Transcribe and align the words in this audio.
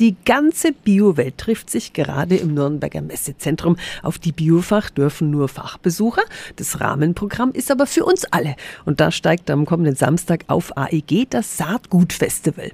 Die 0.00 0.16
ganze 0.24 0.72
Biowelt 0.72 1.38
trifft 1.38 1.70
sich 1.70 1.92
gerade 1.92 2.34
im 2.34 2.52
Nürnberger 2.52 3.00
Messezentrum. 3.00 3.76
Auf 4.02 4.18
die 4.18 4.32
Biofach 4.32 4.90
dürfen 4.90 5.30
nur 5.30 5.48
Fachbesucher. 5.48 6.22
Das 6.56 6.80
Rahmenprogramm 6.80 7.52
ist 7.52 7.70
aber 7.70 7.86
für 7.86 8.04
uns 8.04 8.24
alle. 8.24 8.56
Und 8.84 8.98
da 8.98 9.12
steigt 9.12 9.48
am 9.52 9.66
kommenden 9.66 9.94
Samstag 9.94 10.46
auf 10.48 10.76
AEG 10.76 11.30
das 11.30 11.56
Saatgutfestival. 11.56 12.72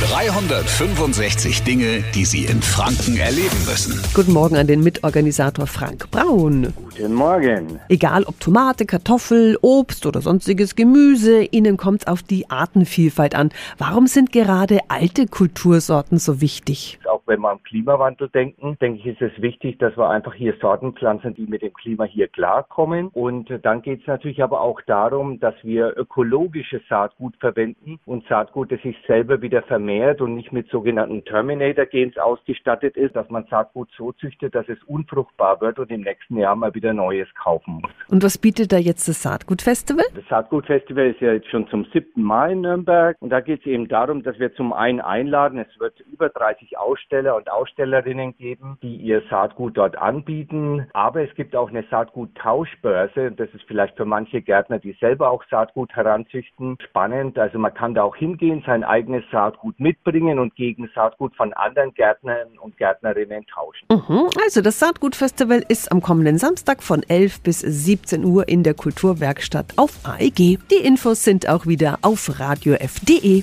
365 0.00 1.62
Dinge, 1.62 2.04
die 2.14 2.26
Sie 2.26 2.44
in 2.44 2.60
Franken 2.60 3.16
erleben 3.16 3.56
müssen. 3.66 3.98
Guten 4.12 4.34
Morgen 4.34 4.56
an 4.56 4.66
den 4.66 4.82
Mitorganisator 4.82 5.66
Frank 5.66 6.10
Braun. 6.10 6.74
Guten 6.76 7.14
Morgen. 7.14 7.80
Egal 7.88 8.24
ob 8.24 8.38
Tomate, 8.38 8.84
Kartoffel, 8.84 9.56
Obst 9.62 10.04
oder 10.04 10.20
sonstiges 10.20 10.76
Gemüse, 10.76 11.44
Ihnen 11.44 11.78
kommt 11.78 12.08
auf 12.08 12.22
die 12.22 12.50
Artenvielfalt 12.50 13.34
an. 13.34 13.52
Warum 13.78 14.06
sind 14.06 14.32
gerade 14.32 14.80
alte 14.88 15.26
Kultursorten 15.26 16.18
so 16.18 16.42
wichtig? 16.42 16.98
Wenn 17.26 17.40
wir 17.40 17.50
am 17.50 17.62
Klimawandel 17.64 18.28
denken, 18.28 18.78
denke 18.80 19.00
ich, 19.00 19.06
ist 19.06 19.20
es 19.20 19.42
wichtig, 19.42 19.78
dass 19.78 19.96
wir 19.96 20.08
einfach 20.08 20.32
hier 20.32 20.54
Sorten 20.60 20.92
pflanzen, 20.92 21.34
die 21.34 21.46
mit 21.46 21.62
dem 21.62 21.72
Klima 21.74 22.04
hier 22.04 22.28
klarkommen. 22.28 23.08
Und 23.08 23.50
dann 23.62 23.82
geht 23.82 24.02
es 24.02 24.06
natürlich 24.06 24.42
aber 24.42 24.60
auch 24.60 24.80
darum, 24.82 25.40
dass 25.40 25.54
wir 25.62 25.96
ökologisches 25.96 26.82
Saatgut 26.88 27.34
verwenden 27.40 27.98
und 28.06 28.24
Saatgut, 28.28 28.70
das 28.70 28.80
sich 28.82 28.96
selber 29.06 29.42
wieder 29.42 29.62
vermehrt 29.62 30.20
und 30.20 30.36
nicht 30.36 30.52
mit 30.52 30.68
sogenannten 30.70 31.24
Terminator-Gens 31.24 32.16
ausgestattet 32.18 32.96
ist, 32.96 33.16
dass 33.16 33.28
man 33.28 33.44
Saatgut 33.46 33.88
so 33.96 34.12
züchtet, 34.12 34.54
dass 34.54 34.68
es 34.68 34.82
unfruchtbar 34.84 35.60
wird 35.60 35.78
und 35.80 35.90
im 35.90 36.02
nächsten 36.02 36.36
Jahr 36.36 36.54
mal 36.54 36.74
wieder 36.74 36.92
Neues 36.92 37.28
kaufen 37.34 37.80
muss. 37.82 37.90
Und 38.08 38.22
was 38.22 38.38
bietet 38.38 38.72
da 38.72 38.78
jetzt 38.78 39.08
das 39.08 39.22
Saatgutfestival? 39.22 40.04
Das 40.14 40.26
Saatgutfestival 40.28 41.06
ist 41.08 41.20
ja 41.20 41.32
jetzt 41.32 41.50
schon 41.50 41.66
zum 41.68 41.84
siebten 41.92 42.22
Mal 42.22 42.52
in 42.52 42.60
Nürnberg 42.60 43.16
und 43.20 43.30
da 43.30 43.40
geht 43.40 43.60
es 43.60 43.66
eben 43.66 43.88
darum, 43.88 44.22
dass 44.22 44.38
wir 44.38 44.54
zum 44.54 44.72
einen 44.72 45.00
einladen, 45.00 45.58
es 45.58 45.80
wird 45.80 45.98
über 46.12 46.28
30 46.28 46.78
Aussteller 47.16 47.36
und 47.36 47.50
Ausstellerinnen 47.50 48.36
geben, 48.36 48.78
die 48.82 48.96
ihr 48.96 49.22
Saatgut 49.30 49.76
dort 49.78 49.96
anbieten, 49.96 50.86
aber 50.92 51.22
es 51.22 51.34
gibt 51.34 51.56
auch 51.56 51.70
eine 51.70 51.82
Saatguttauschbörse, 51.90 53.32
das 53.32 53.48
ist 53.54 53.64
vielleicht 53.66 53.96
für 53.96 54.04
manche 54.04 54.42
Gärtner, 54.42 54.78
die 54.78 54.94
selber 55.00 55.30
auch 55.30 55.42
Saatgut 55.50 55.94
heranzüchten, 55.96 56.76
spannend, 56.86 57.38
also 57.38 57.58
man 57.58 57.72
kann 57.72 57.94
da 57.94 58.02
auch 58.02 58.16
hingehen, 58.16 58.62
sein 58.66 58.84
eigenes 58.84 59.24
Saatgut 59.32 59.80
mitbringen 59.80 60.38
und 60.38 60.54
gegen 60.56 60.90
Saatgut 60.94 61.34
von 61.36 61.54
anderen 61.54 61.94
Gärtnern 61.94 62.58
und 62.60 62.76
Gärtnerinnen 62.76 63.46
tauschen. 63.46 63.86
Mhm, 63.90 64.28
also 64.44 64.60
das 64.60 64.78
Saatgutfestival 64.78 65.62
ist 65.68 65.90
am 65.90 66.02
kommenden 66.02 66.36
Samstag 66.36 66.82
von 66.82 67.02
11 67.02 67.42
bis 67.42 67.60
17 67.60 68.24
Uhr 68.24 68.46
in 68.46 68.62
der 68.62 68.74
Kulturwerkstatt 68.74 69.72
auf 69.78 69.92
AEG. 70.04 70.58
Die 70.70 70.84
Infos 70.84 71.24
sind 71.24 71.48
auch 71.48 71.66
wieder 71.66 71.98
auf 72.02 72.38
radiof.de. 72.38 73.42